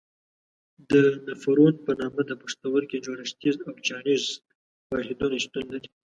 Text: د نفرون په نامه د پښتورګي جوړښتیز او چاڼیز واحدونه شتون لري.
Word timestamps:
د 0.91 0.93
نفرون 1.27 1.75
په 1.85 1.91
نامه 1.99 2.21
د 2.27 2.31
پښتورګي 2.41 2.99
جوړښتیز 3.05 3.55
او 3.67 3.73
چاڼیز 3.87 4.23
واحدونه 4.91 5.35
شتون 5.43 5.65
لري. 5.73 5.89